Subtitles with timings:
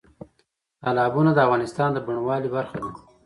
[0.81, 2.91] تالابونه د افغانستان د بڼوالۍ برخه ده.